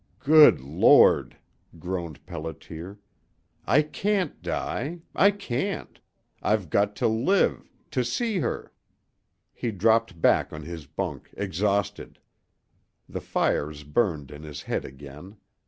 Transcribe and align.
"Good 0.17 0.59
Lord!" 0.61 1.37
groaned 1.77 2.25
Pelliter. 2.25 2.97
"I 3.67 3.83
can't 3.83 4.41
die! 4.41 5.01
I 5.13 5.29
can't! 5.29 5.99
I've 6.41 6.71
got 6.71 6.95
to 6.95 7.07
live 7.07 7.69
to 7.91 8.03
see 8.03 8.39
her" 8.39 8.73
He 9.53 9.69
dropped 9.69 10.19
back 10.19 10.51
on 10.51 10.63
his 10.63 10.87
bunk 10.87 11.29
exhausted. 11.37 12.17
The 13.07 13.21
fires 13.21 13.83
burned 13.83 14.31
in 14.31 14.41
his 14.41 14.63
head 14.63 14.85
again. 14.85 15.37